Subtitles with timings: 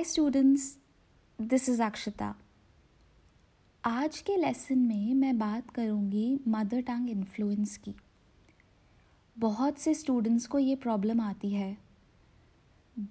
[0.00, 0.78] Hi students
[1.40, 2.34] this is Akshata
[3.84, 7.94] आज के lesson में मैं बात करूँगी मदर टंग इन्फ्लुएंस की।
[9.38, 11.78] बहुत से स्टूडेंट्स को ये प्रॉब्लम आती है।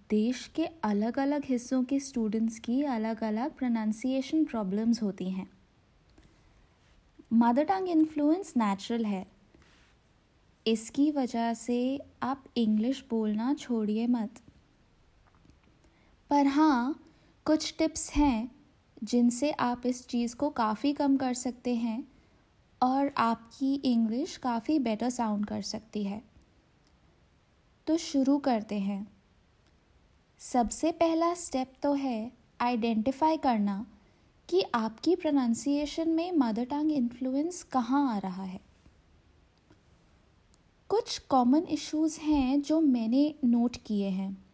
[0.10, 5.50] देश के अलग अलग हिस्सों के स्टूडेंट्स की अलग अलग प्रोनाउंसिएशन प्रॉब्लम्स होती हैं।
[7.34, 9.26] मदर टंग इन्फ्लुएंस नेचुरल है।
[10.68, 14.42] इसकी वजह से आप इंग्लिश बोलना छोड़िए मत।
[16.30, 17.04] पर हाँ
[17.46, 18.52] कुछ टिप्स हैं
[19.04, 22.08] जिनसे आप इस चीज़ को काफ़ी कम कर सकते हैं
[22.82, 26.22] और आपकी इंग्लिश काफ़ी बेटर साउंड कर सकती है।
[27.88, 29.08] तो शुरू करते हैं।
[30.40, 33.86] सबसे पहला स्टेप तो है आइडेंटिफाई करना
[34.50, 38.62] कि आपकी प्रोनाउंसिएशन में मदर टंग इन्फ्लुएंस कहाँ आ रहा है।
[40.90, 44.49] कुछ कॉमन इश्यूज़ हैं जो मैंने नोट किए हैं।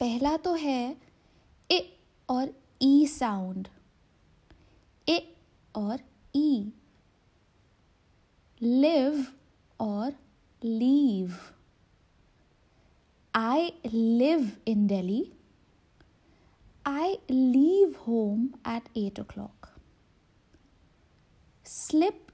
[0.00, 0.96] पहला तो है
[1.70, 1.78] ए
[2.28, 3.68] और ई साउंड।
[5.08, 5.18] ए
[5.74, 6.00] और
[6.36, 6.72] ई।
[8.60, 9.26] लिव
[9.80, 10.12] और
[10.62, 11.34] leave.
[13.34, 15.32] I live in Delhi
[16.86, 19.68] I leave home at eight o'clock
[21.66, 22.26] slip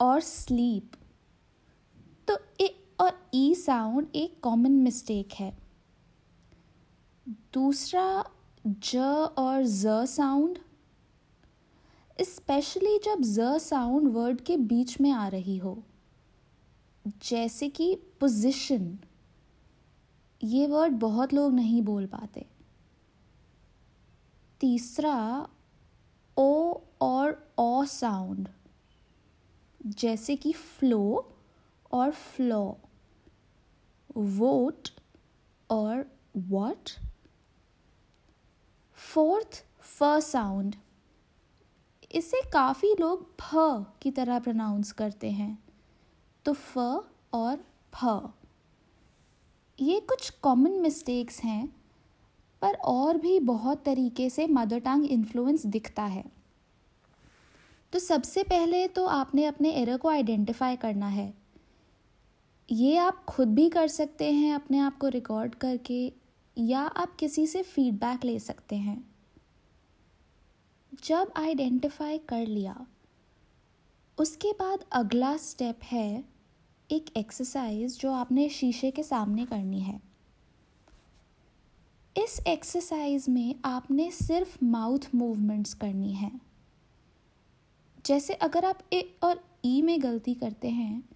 [0.00, 0.96] और स्लीप।
[2.28, 5.65] तो ए और ई साउंड एक कॉमन मिस्टेक है।
[7.56, 8.24] दूसरा
[8.66, 8.96] ज
[9.38, 10.58] और ज साउंड
[12.20, 15.82] स्पेशली जब ज साउंड वर्ड के बीच में आ रही हो,
[17.24, 18.98] जैसे कि पोजिशन
[20.40, 22.44] ये वर्ड बहुत लोग नहीं बोल पाते।
[24.60, 25.16] तीसरा
[26.36, 28.48] ओ और ओ साउंड
[29.80, 31.32] जैसे कि फ्लो
[31.92, 32.62] और फ्लो
[34.16, 34.88] वोट
[35.70, 36.90] और वॉट
[38.96, 40.76] फोर्थ, फ साउंड।
[42.12, 43.50] इसे काफ़ी लोग फ
[44.02, 45.58] की तरह प्रोनाउंस करते हैं।
[46.44, 46.78] तो फ
[47.32, 47.64] और
[47.94, 48.32] फ
[49.78, 51.66] ये कुछ कॉमन मिस्टेक्स हैं,
[52.62, 56.24] पर और भी बहुत तरीके से मदर टंग इन्फ्लुएंस दिखता है।
[57.92, 61.32] तो सबसे पहले तो आपने अपने एरर को आइडेंटिफाई करना है।
[62.68, 66.12] ये आप खुद भी कर सकते हैं, अपने आप को रिकॉर्ड करके।
[66.56, 69.04] या आप किसी से फीडबैक ले सकते हैं।
[71.04, 72.86] जब आइडेंटिफाई कर लिया,
[74.18, 76.24] उसके बाद अगला स्टेप है
[76.90, 80.00] एक एक्सरसाइज जो आपने शीशे के सामने करनी है।
[82.16, 86.30] इस एक्सरसाइज में आपने सिर्फ़ माउथ मूवमेंट्स करनी है।
[88.06, 91.08] जैसे अगर आप ए और ई में गलती करते हैं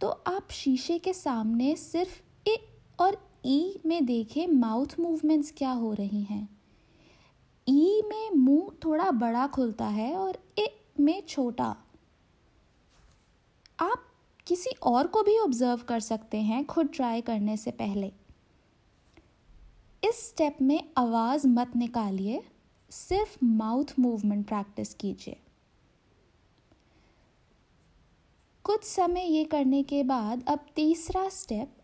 [0.00, 2.56] तो आप शीशे के सामने सिर्फ़ ए
[2.98, 6.48] और ई में देखें माउथ मूवमेंट्स क्या हो रही हैं?
[7.68, 11.76] ई में मुँह थोड़ा बड़ा खुलता है और ए में छोटा।
[13.80, 14.06] आप
[14.46, 18.12] किसी और को भी ऑब्ज़र्व कर सकते हैं खुद ट्राई करने से पहले।
[20.04, 22.42] इस स्टेप में आवाज़ मत निकालिए,
[22.90, 25.36] सिर्फ़ माउथ मूवमेंट प्रैक्टिस कीजिए।
[28.64, 31.76] कुछ समय ये करने के बाद अब तीसरा स्टेप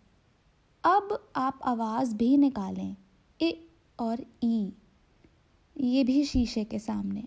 [0.84, 2.96] अब आप आवाज़ भी निकालें,
[3.42, 3.68] ए
[3.98, 4.72] और ई।
[5.80, 7.24] ये भी शीशे के सामने।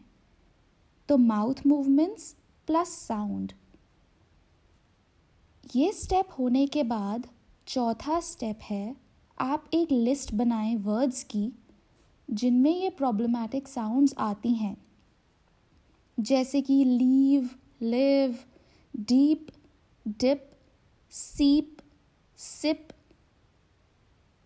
[1.09, 2.36] तो माउथ मूवमेंट्स
[2.68, 3.53] प्लस साउंड।
[5.75, 7.28] ये स्टेप होने के बाद
[7.68, 8.96] चौथा स्टेप है,
[9.40, 11.52] आप एक लिस्ट बनाएँ वर्ड्स की,
[12.31, 14.86] जिनमें ये प्रॉब्लमैटिक साउंड्स आती हैं।
[16.19, 17.50] जैसे कि leave
[17.81, 18.40] live
[18.96, 19.47] deep
[20.08, 20.52] dip
[21.12, 21.78] seep
[22.38, 22.88] sip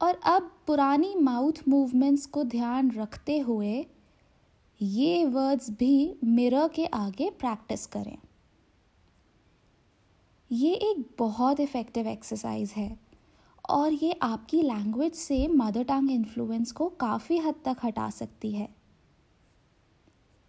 [0.02, 3.86] और अब पुरानी माउथ मूवमेंट्स को ध्यान रखते हुए
[4.80, 8.18] ये वर्ड्स भी मिरर के आगे प्रैक्टिस करें।
[10.52, 12.98] ये एक बहुत इफ़ेक्टिव एक्सरसाइज है
[13.70, 18.70] और ये आपकी लैंग्वेज से मदर टंग इन्फ्लुएंस को काफ़ी हद तक हटा सकती है।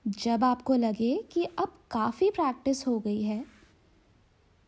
[0.05, 3.45] जब आपको लगे कि अब काफ़ी प्रैक्टिस हो गई है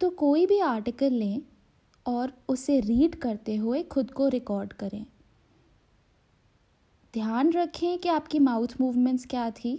[0.01, 1.41] तो कोई भी आर्टिकल लें
[2.07, 5.05] और उसे रीड करते हुए खुद को रिकॉर्ड करें।
[7.15, 9.73] ध्यान रखें कि आपकी माउथ मूवमेंट्स क्या थी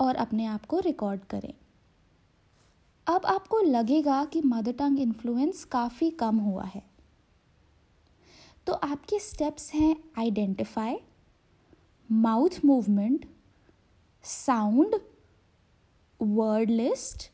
[0.00, 1.52] और अपने आप को रिकॉर्ड करें।
[3.06, 6.82] अब आपको लगेगा कि मदर टंग इन्फ्लुएंस काफ़ी कम हुआ है।
[8.66, 10.96] तो आपके स्टेप्स हैं identify
[12.12, 13.26] mouth movement
[14.24, 15.00] sound
[16.20, 17.30] word list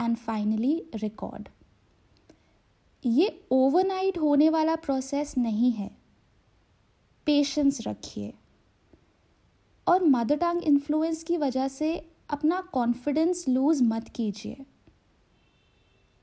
[0.00, 1.48] and finally record
[3.06, 5.96] ये ओवरनाइट होने वाला प्रोसेस नहीं है।
[7.26, 8.34] पेशेंस रखिए।
[9.88, 14.66] और मदर टंग इन्फ्लुएंस की वजह से अपना कॉन्फिडेंस लूज़ मत कीजिए।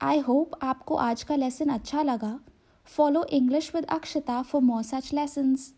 [0.02, 2.40] आई होप आपको आज का लेसन अच्छा लगा।
[2.86, 5.74] Follow English with Akshata for more such lessons